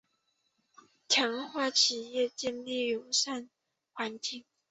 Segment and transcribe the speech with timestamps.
[1.07, 3.49] 强化企业建立友善职场
[3.93, 4.43] 环境